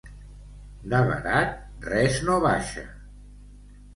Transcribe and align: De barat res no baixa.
De 0.93 1.01
barat 1.09 1.83
res 1.87 2.17
no 2.29 2.37
baixa. 2.47 2.87